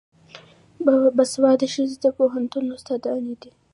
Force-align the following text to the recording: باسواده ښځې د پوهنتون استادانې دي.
باسواده 1.15 1.67
ښځې 1.73 1.95
د 2.03 2.05
پوهنتون 2.17 2.65
استادانې 2.77 3.35
دي. 3.41 3.51